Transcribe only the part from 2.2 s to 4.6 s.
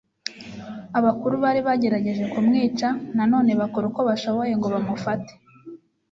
kumwica, na none bakora uko bashoboye